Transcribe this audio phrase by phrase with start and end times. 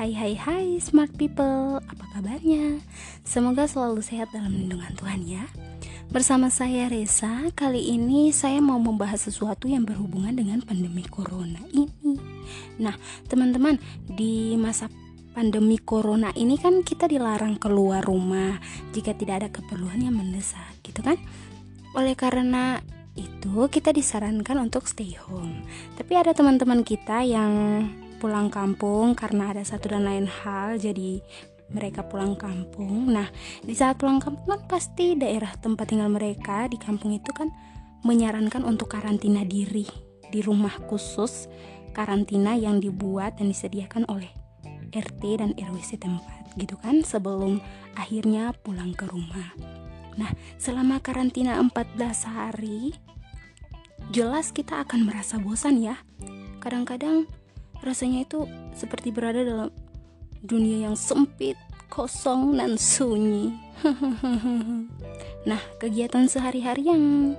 [0.00, 2.80] Hai hai hai smart people, apa kabarnya?
[3.20, 5.44] Semoga selalu sehat dalam lindungan Tuhan ya.
[6.08, 12.16] Bersama saya Reza, kali ini saya mau membahas sesuatu yang berhubungan dengan pandemi corona ini.
[12.80, 12.96] Nah
[13.28, 13.76] teman-teman,
[14.08, 14.88] di masa
[15.36, 18.56] pandemi corona ini kan kita dilarang keluar rumah
[18.96, 21.20] Jika tidak ada keperluan yang mendesak gitu kan?
[21.92, 22.80] Oleh karena
[23.20, 25.60] itu kita disarankan untuk stay home.
[26.00, 27.52] Tapi ada teman-teman kita yang
[28.20, 31.24] pulang kampung karena ada satu dan lain hal jadi
[31.72, 33.08] mereka pulang kampung.
[33.08, 33.32] Nah,
[33.64, 37.48] di saat pulang kampung kan pasti daerah tempat tinggal mereka di kampung itu kan
[38.04, 39.88] menyarankan untuk karantina diri
[40.28, 41.48] di rumah khusus
[41.96, 44.30] karantina yang dibuat dan disediakan oleh
[44.90, 47.62] RT dan RW setempat gitu kan sebelum
[47.94, 49.54] akhirnya pulang ke rumah.
[50.18, 52.98] Nah, selama karantina 14 hari
[54.10, 56.02] jelas kita akan merasa bosan ya.
[56.58, 57.30] Kadang-kadang
[57.80, 58.44] Rasanya itu
[58.76, 59.70] seperti berada dalam
[60.44, 61.56] dunia yang sempit,
[61.88, 63.56] kosong, dan sunyi.
[65.48, 67.34] nah, kegiatan sehari-hari yang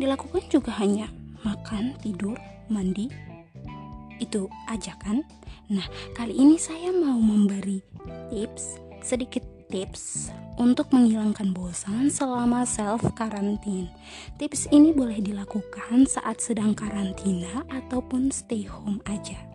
[0.00, 1.08] dilakukan juga hanya
[1.44, 2.36] makan, tidur,
[2.72, 3.12] mandi.
[4.20, 5.24] Itu aja kan?
[5.68, 5.84] Nah,
[6.16, 7.80] kali ini saya mau memberi
[8.28, 10.28] tips, sedikit tips
[10.60, 13.90] untuk menghilangkan bosan selama self karantin.
[14.38, 19.53] Tips ini boleh dilakukan saat sedang karantina ataupun stay home aja.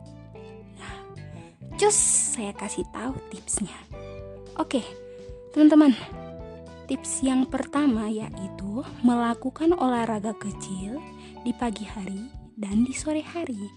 [1.79, 1.95] Cus,
[2.35, 3.71] saya kasih tahu tipsnya.
[4.59, 4.83] Oke,
[5.55, 5.95] teman-teman.
[6.91, 10.99] Tips yang pertama yaitu melakukan olahraga kecil
[11.47, 12.27] di pagi hari
[12.59, 13.71] dan di sore hari.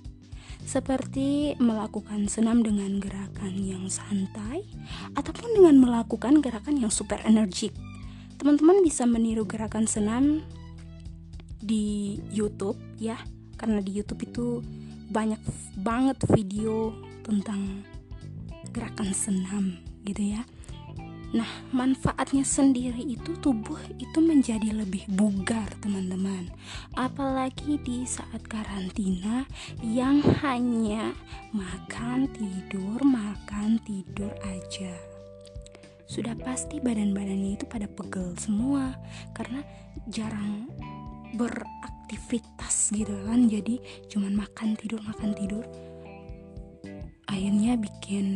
[0.66, 4.66] Seperti melakukan senam dengan gerakan yang santai
[5.14, 7.70] ataupun dengan melakukan gerakan yang super energik.
[8.34, 10.42] Teman-teman bisa meniru gerakan senam
[11.62, 13.22] di YouTube ya,
[13.54, 14.46] karena di YouTube itu
[15.06, 15.38] banyak
[15.78, 16.90] banget video
[17.24, 17.86] tentang
[18.70, 20.42] gerakan senam gitu ya.
[21.32, 26.52] Nah, manfaatnya sendiri itu tubuh itu menjadi lebih bugar, teman-teman.
[26.92, 29.48] Apalagi di saat karantina
[29.80, 31.16] yang hanya
[31.56, 34.92] makan, tidur, makan, tidur aja.
[36.04, 38.92] Sudah pasti badan-badannya itu pada pegel semua
[39.32, 39.64] karena
[40.12, 40.68] jarang
[41.32, 43.48] beraktivitas gitu kan.
[43.48, 43.80] Jadi
[44.12, 45.64] cuman makan, tidur, makan, tidur
[47.32, 48.28] akhirnya bikin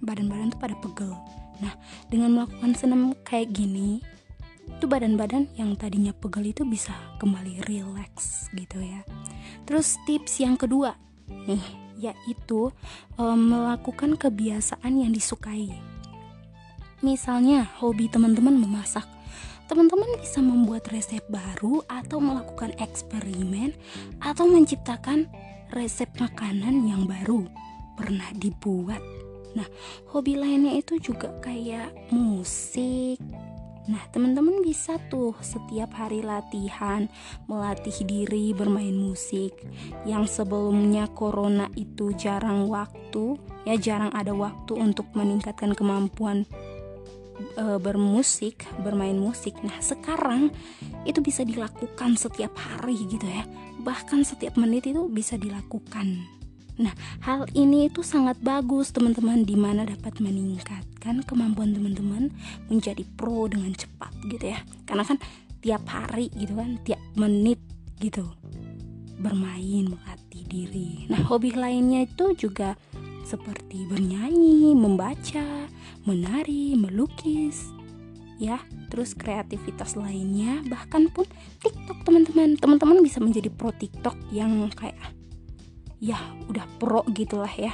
[0.00, 1.12] badan-badan tuh pada pegel.
[1.60, 1.76] Nah
[2.08, 4.00] dengan melakukan senam kayak gini
[4.80, 9.04] tuh badan-badan yang tadinya pegel itu bisa kembali relax gitu ya.
[9.68, 10.96] Terus tips yang kedua
[11.28, 11.60] nih
[12.00, 12.72] yaitu
[13.20, 15.68] um, melakukan kebiasaan yang disukai.
[17.04, 19.04] Misalnya hobi teman-teman memasak.
[19.68, 23.70] Teman-teman bisa membuat resep baru atau melakukan eksperimen
[24.18, 25.30] atau menciptakan
[25.70, 27.46] resep makanan yang baru
[28.00, 29.04] pernah dibuat.
[29.52, 29.68] Nah,
[30.08, 33.20] hobi lainnya itu juga kayak musik.
[33.90, 37.10] Nah, teman-teman bisa tuh setiap hari latihan,
[37.50, 39.52] melatih diri bermain musik.
[40.06, 46.46] Yang sebelumnya corona itu jarang waktu, ya jarang ada waktu untuk meningkatkan kemampuan
[47.58, 49.58] e, bermusik, bermain musik.
[49.66, 50.54] Nah, sekarang
[51.02, 53.42] itu bisa dilakukan setiap hari gitu ya.
[53.82, 56.39] Bahkan setiap menit itu bisa dilakukan.
[56.80, 62.32] Nah, hal ini itu sangat bagus teman-teman di mana dapat meningkatkan kemampuan teman-teman
[62.72, 64.64] menjadi pro dengan cepat gitu ya.
[64.88, 65.20] Karena kan
[65.60, 67.60] tiap hari gitu kan, tiap menit
[68.00, 68.24] gitu
[69.20, 71.04] bermain melatih diri.
[71.12, 72.72] Nah, hobi lainnya itu juga
[73.28, 75.68] seperti bernyanyi, membaca,
[76.08, 77.68] menari, melukis,
[78.40, 78.56] ya
[78.88, 81.28] terus kreativitas lainnya bahkan pun
[81.60, 84.96] TikTok teman-teman teman-teman bisa menjadi pro TikTok yang kayak
[86.00, 86.18] ya
[86.48, 87.70] udah pro gitulah ya.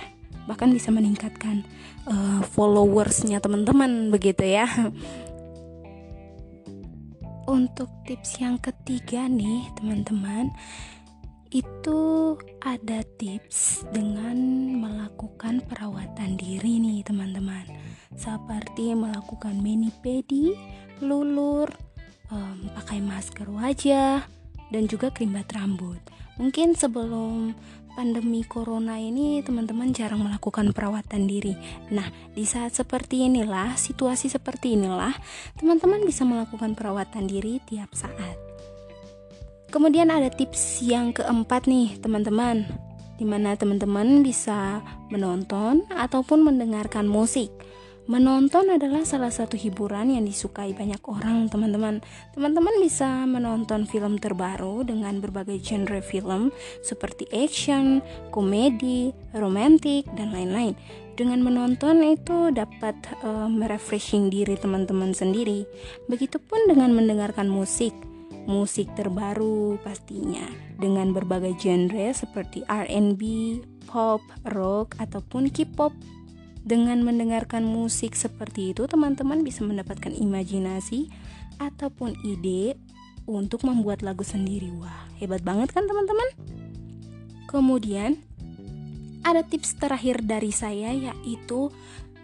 [0.47, 1.66] Bahkan bisa meningkatkan
[2.06, 4.66] uh, followersnya teman-teman begitu ya.
[7.47, 10.50] Untuk tips yang ketiga nih teman-teman
[11.54, 14.34] itu ada tips dengan
[14.83, 17.65] melakukan perawatan diri nih teman-teman.
[18.18, 20.59] Seperti melakukan mani pedi,
[20.98, 21.71] lulur,
[22.34, 24.27] um, pakai masker wajah
[24.74, 26.03] dan juga krim bat rambut.
[26.36, 27.56] Mungkin sebelum
[27.97, 31.56] pandemi corona ini teman-teman jarang melakukan perawatan diri.
[31.88, 32.04] Nah,
[32.36, 35.16] di saat seperti inilah, situasi seperti inilah,
[35.56, 38.36] teman-teman bisa melakukan perawatan diri tiap saat.
[39.72, 42.68] Kemudian ada tips yang keempat nih, teman-teman.
[43.16, 47.48] Di mana teman-teman bisa menonton ataupun mendengarkan musik.
[48.06, 51.98] Menonton adalah salah satu hiburan yang disukai banyak orang, teman-teman.
[52.38, 56.54] Teman-teman bisa menonton film terbaru dengan berbagai genre film
[56.86, 57.98] seperti action,
[58.30, 60.78] komedi, romantik, dan lain-lain.
[61.18, 62.94] Dengan menonton itu dapat
[63.26, 65.66] uh, merefreshing diri teman-teman sendiri.
[66.06, 67.91] Begitupun dengan mendengarkan musik
[68.47, 70.47] musik terbaru pastinya
[70.78, 73.22] dengan berbagai genre seperti R&B,
[73.91, 74.22] pop,
[74.54, 75.91] rock ataupun K-pop
[76.66, 81.07] dengan mendengarkan musik seperti itu, teman-teman bisa mendapatkan imajinasi
[81.63, 82.74] ataupun ide
[83.30, 84.74] untuk membuat lagu sendiri.
[84.74, 86.28] Wah, hebat banget kan teman-teman?
[87.47, 88.18] Kemudian
[89.22, 91.71] ada tips terakhir dari saya yaitu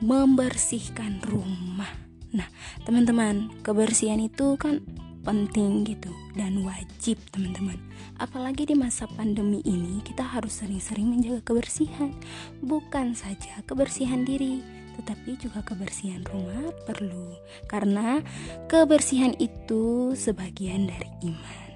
[0.03, 1.91] membersihkan rumah.
[2.35, 2.51] Nah,
[2.83, 4.83] teman-teman, kebersihan itu kan
[5.23, 7.79] penting gitu dan wajib teman-teman.
[8.19, 12.15] Apalagi di masa pandemi ini kita harus sering-sering menjaga kebersihan.
[12.61, 14.63] Bukan saja kebersihan diri
[15.01, 17.33] tetapi juga kebersihan rumah perlu.
[17.67, 18.21] Karena
[18.69, 21.73] kebersihan itu sebagian dari iman.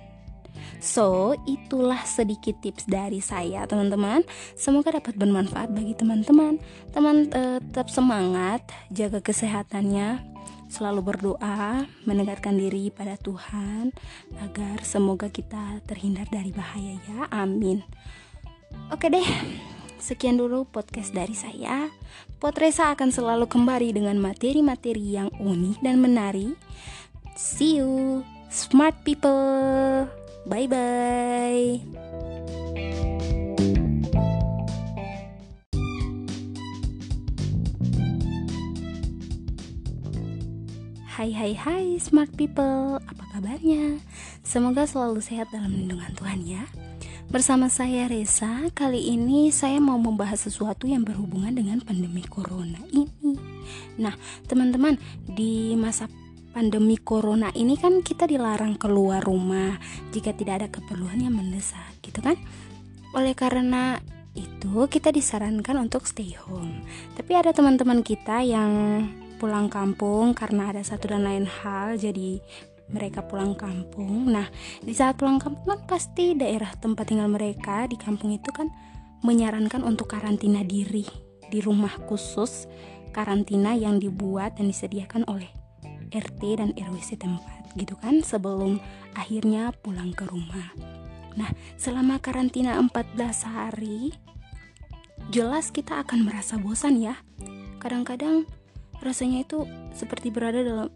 [0.76, 4.22] So, itulah sedikit tips dari saya, teman-teman.
[4.54, 6.60] Semoga dapat bermanfaat bagi teman-teman.
[6.92, 10.35] Teman uh, tetap semangat, jaga kesehatannya,
[10.66, 13.94] selalu berdoa, mendekatkan diri pada Tuhan
[14.42, 17.30] agar semoga kita terhindar dari bahaya ya.
[17.30, 17.82] Amin.
[18.90, 19.26] Oke deh.
[19.96, 21.88] Sekian dulu podcast dari saya.
[22.36, 26.54] Potresa akan selalu kembali dengan materi-materi yang unik dan menarik.
[27.34, 28.22] See you,
[28.52, 30.06] smart people.
[30.46, 32.05] Bye bye.
[41.16, 44.04] Hai hai hai smart people, apa kabarnya?
[44.44, 46.68] Semoga selalu sehat dalam lindungan Tuhan ya.
[47.32, 53.32] Bersama saya Reza, kali ini saya mau membahas sesuatu yang berhubungan dengan pandemi corona ini.
[53.96, 54.12] Nah
[54.44, 56.04] teman-teman, di masa
[56.52, 59.80] pandemi corona ini kan kita dilarang keluar rumah
[60.12, 62.36] Jika tidak ada keperluan yang mendesak gitu kan?
[63.16, 64.04] Oleh karena
[64.36, 66.84] itu kita disarankan untuk stay home.
[67.16, 69.00] Tapi ada teman-teman kita yang
[69.36, 72.40] pulang kampung karena ada satu dan lain hal jadi
[72.90, 74.30] mereka pulang kampung.
[74.30, 74.46] Nah,
[74.82, 78.70] di saat pulang kampung kan pasti daerah tempat tinggal mereka di kampung itu kan
[79.26, 81.06] menyarankan untuk karantina diri
[81.50, 82.66] di rumah khusus
[83.10, 85.48] karantina yang dibuat dan disediakan oleh
[86.12, 88.78] RT dan RW setempat gitu kan sebelum
[89.18, 90.72] akhirnya pulang ke rumah.
[91.36, 94.14] Nah, selama karantina 14 hari
[95.28, 97.20] jelas kita akan merasa bosan ya.
[97.82, 98.48] Kadang-kadang
[99.06, 99.62] rasanya itu
[99.94, 100.90] seperti berada dalam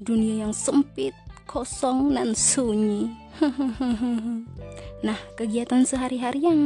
[0.00, 1.12] dunia yang sempit,
[1.44, 3.12] kosong dan sunyi.
[5.06, 6.60] nah, kegiatan sehari-hari yang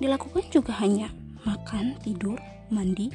[0.00, 1.12] dilakukan juga hanya
[1.44, 2.40] makan, tidur,
[2.72, 3.12] mandi.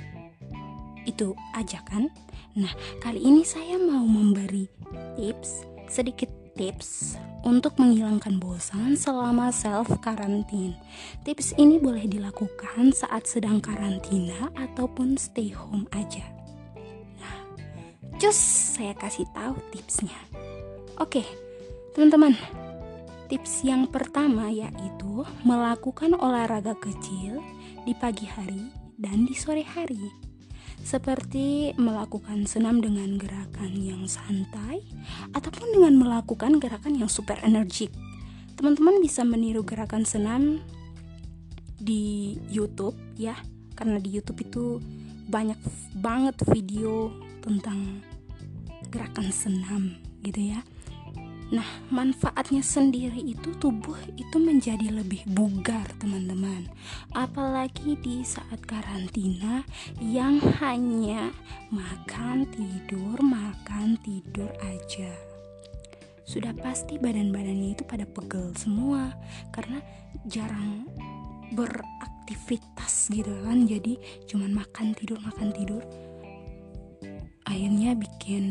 [1.07, 2.13] Itu aja kan?
[2.53, 2.71] Nah,
[3.01, 4.69] kali ini saya mau memberi
[5.17, 7.15] tips, sedikit tips
[7.45, 10.75] untuk menghilangkan bosan selama self karantin.
[11.23, 16.36] Tips ini boleh dilakukan saat sedang karantina ataupun stay home aja.
[18.17, 18.33] Cus,
[18.73, 20.17] saya kasih tahu tipsnya.
[20.97, 21.21] Oke,
[21.93, 22.33] teman-teman.
[23.29, 27.37] Tips yang pertama yaitu melakukan olahraga kecil
[27.85, 30.09] di pagi hari dan di sore hari.
[30.81, 34.81] Seperti melakukan senam dengan gerakan yang santai
[35.37, 37.93] ataupun dengan melakukan gerakan yang super energik.
[38.57, 40.65] Teman-teman bisa meniru gerakan senam
[41.77, 43.37] di YouTube ya,
[43.77, 44.81] karena di YouTube itu
[45.29, 45.61] banyak
[46.01, 47.13] banget video
[47.47, 48.03] tentang
[48.89, 50.59] gerakan senam gitu ya.
[51.47, 56.67] Nah, manfaatnya sendiri itu tubuh itu menjadi lebih bugar, teman-teman.
[57.15, 59.63] Apalagi di saat karantina
[60.03, 61.31] yang hanya
[61.71, 65.07] makan, tidur, makan, tidur aja.
[66.27, 69.15] Sudah pasti badan-badannya itu pada pegel semua
[69.55, 69.79] karena
[70.27, 70.83] jarang
[71.55, 73.63] beraktivitas gitu kan.
[73.63, 73.95] Jadi
[74.27, 75.79] cuman makan, tidur, makan, tidur
[77.57, 78.45] akhirnya bikin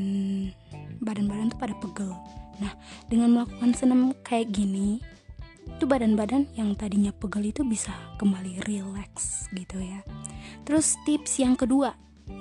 [0.99, 2.11] badan-badan tuh pada pegel.
[2.59, 2.75] Nah
[3.07, 4.99] dengan melakukan senam kayak gini
[5.79, 10.03] tuh badan-badan yang tadinya pegel itu bisa kembali relax gitu ya.
[10.67, 11.95] Terus tips yang kedua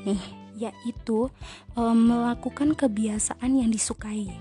[0.09, 0.17] nih
[0.57, 1.29] yaitu
[1.77, 4.33] um, melakukan kebiasaan yang disukai.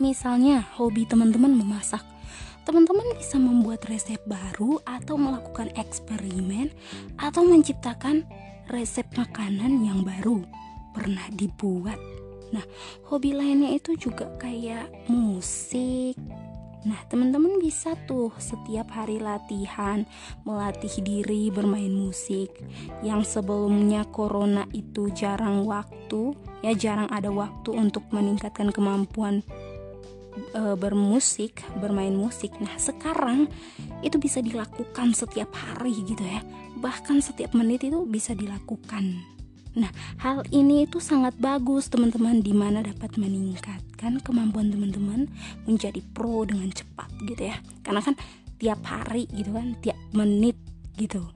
[0.00, 2.00] Misalnya hobi teman-teman memasak.
[2.64, 6.72] Teman-teman bisa membuat resep baru atau melakukan eksperimen
[7.20, 8.24] atau menciptakan
[8.72, 10.63] resep makanan yang baru
[10.94, 11.98] pernah dibuat.
[12.54, 12.62] Nah,
[13.10, 16.14] hobi lainnya itu juga kayak musik,
[16.84, 20.04] Nah, teman-teman bisa tuh setiap hari latihan,
[20.44, 22.52] melatih diri bermain musik.
[23.00, 29.40] Yang sebelumnya corona itu jarang waktu, ya jarang ada waktu untuk meningkatkan kemampuan
[30.52, 32.52] e, bermusik, bermain musik.
[32.60, 33.48] Nah, sekarang
[34.04, 36.44] itu bisa dilakukan setiap hari gitu ya.
[36.76, 39.33] Bahkan setiap menit itu bisa dilakukan.
[39.74, 39.90] Nah,
[40.22, 45.26] hal ini itu sangat bagus teman-teman di mana dapat meningkatkan kemampuan teman-teman
[45.66, 47.58] menjadi pro dengan cepat gitu ya.
[47.82, 48.14] Karena kan
[48.62, 50.54] tiap hari gitu kan, tiap menit
[50.94, 51.26] gitu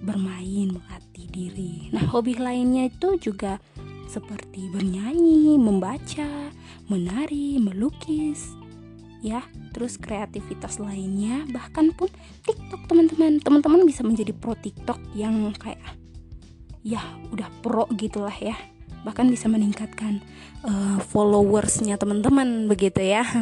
[0.00, 1.92] bermain melatih diri.
[1.92, 3.60] Nah, hobi lainnya itu juga
[4.08, 6.48] seperti bernyanyi, membaca,
[6.88, 8.56] menari, melukis,
[9.20, 12.08] ya terus kreativitas lainnya bahkan pun
[12.42, 15.78] TikTok teman-teman teman-teman bisa menjadi pro TikTok yang kayak
[16.82, 18.56] ya udah pro gitulah ya.
[19.00, 20.20] Bahkan bisa meningkatkan
[20.64, 23.24] uh, followersnya teman-teman begitu ya.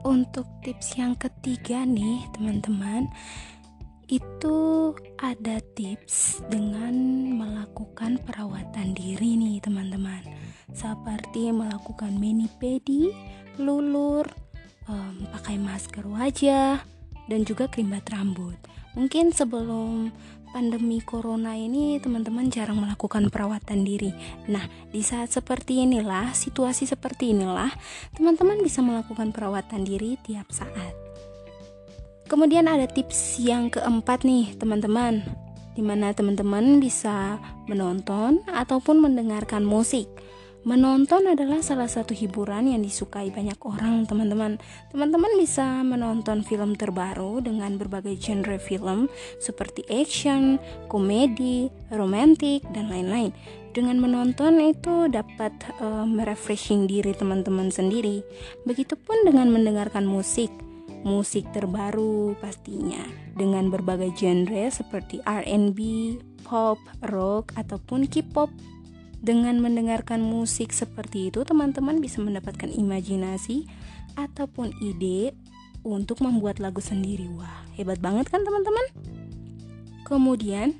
[0.00, 3.08] Untuk tips yang ketiga nih teman-teman
[4.10, 4.90] itu
[5.22, 6.92] ada tips dengan
[7.38, 10.26] melakukan perawatan diri nih teman-teman.
[10.74, 13.14] Seperti melakukan mani pedi,
[13.60, 14.26] lulur,
[14.90, 16.82] um, pakai masker wajah
[17.30, 18.58] dan juga krim bat rambut.
[18.98, 20.10] Mungkin sebelum
[20.50, 24.10] pandemi corona ini teman-teman jarang melakukan perawatan diri.
[24.50, 27.70] Nah, di saat seperti inilah, situasi seperti inilah,
[28.14, 30.94] teman-teman bisa melakukan perawatan diri tiap saat.
[32.30, 35.26] Kemudian ada tips yang keempat nih, teman-teman.
[35.74, 37.38] Di mana teman-teman bisa
[37.70, 40.10] menonton ataupun mendengarkan musik
[40.60, 44.60] Menonton adalah salah satu hiburan yang disukai banyak orang, teman-teman.
[44.92, 49.08] Teman-teman bisa menonton film terbaru dengan berbagai genre film
[49.40, 50.60] seperti action,
[50.92, 53.32] komedi, romantik, dan lain-lain.
[53.72, 58.20] Dengan menonton itu dapat uh, merefreshing diri teman-teman sendiri.
[58.68, 60.52] Begitupun dengan mendengarkan musik
[61.00, 63.00] musik terbaru pastinya
[63.32, 65.80] dengan berbagai genre seperti R&B,
[66.44, 66.76] pop,
[67.08, 68.52] rock ataupun K-pop
[69.20, 73.68] dengan mendengarkan musik seperti itu, teman-teman bisa mendapatkan imajinasi
[74.16, 75.36] ataupun ide
[75.84, 77.28] untuk membuat lagu sendiri.
[77.36, 78.86] Wah, hebat banget kan, teman-teman?
[80.08, 80.76] Kemudian,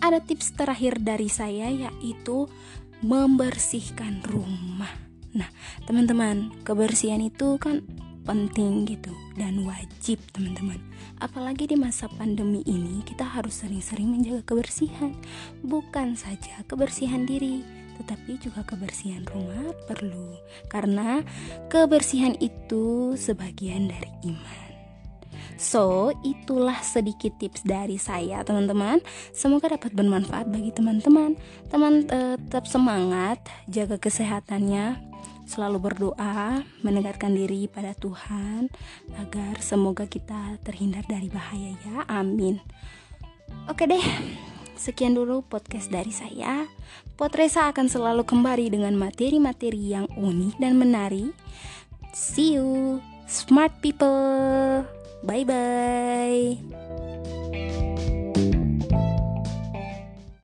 [0.00, 2.48] ada tips terakhir dari saya yaitu
[3.00, 4.92] membersihkan rumah.
[5.32, 5.48] Nah,
[5.88, 7.84] teman-teman, kebersihan itu kan
[8.30, 10.78] penting gitu dan wajib teman-teman.
[11.18, 15.18] Apalagi di masa pandemi ini kita harus sering-sering menjaga kebersihan.
[15.66, 17.66] Bukan saja kebersihan diri
[18.00, 20.38] tetapi juga kebersihan rumah perlu.
[20.70, 21.20] Karena
[21.66, 24.70] kebersihan itu sebagian dari iman.
[25.60, 29.04] So, itulah sedikit tips dari saya, teman-teman.
[29.36, 31.36] Semoga dapat bermanfaat bagi teman-teman.
[31.68, 34.96] Teman uh, tetap semangat, jaga kesehatannya,
[35.50, 38.70] selalu berdoa, mendekatkan diri pada Tuhan
[39.18, 42.06] agar semoga kita terhindar dari bahaya ya.
[42.06, 42.62] Amin.
[43.66, 44.06] Oke deh.
[44.78, 46.64] Sekian dulu podcast dari saya.
[47.18, 51.36] Potresa akan selalu kembali dengan materi-materi yang unik dan menarik.
[52.16, 54.86] See you, smart people.
[55.20, 57.09] Bye bye.